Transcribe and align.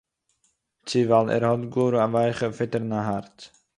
צו 0.87 0.99
ווייל 1.07 1.27
ער 1.35 1.43
האט 1.45 1.63
גאר 1.73 1.93
א 2.05 2.07
ווייכע 2.11 2.47
פיטערנע 2.57 2.99
הארץ 3.03 3.37